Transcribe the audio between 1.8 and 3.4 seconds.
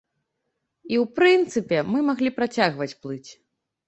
мы маглі працягваць плыць.